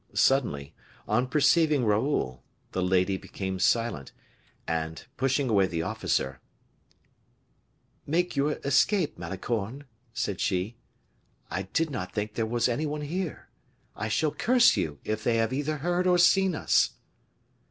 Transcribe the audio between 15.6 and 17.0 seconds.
heard or seen us!"